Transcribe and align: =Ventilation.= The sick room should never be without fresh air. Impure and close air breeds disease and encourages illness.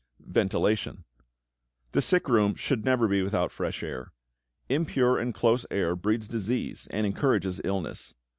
=Ventilation.= 0.25 1.03
The 1.91 2.01
sick 2.01 2.27
room 2.27 2.55
should 2.55 2.83
never 2.83 3.07
be 3.07 3.21
without 3.21 3.51
fresh 3.51 3.83
air. 3.83 4.11
Impure 4.67 5.19
and 5.19 5.31
close 5.31 5.63
air 5.69 5.95
breeds 5.95 6.27
disease 6.27 6.87
and 6.89 7.05
encourages 7.05 7.61
illness. 7.63 8.15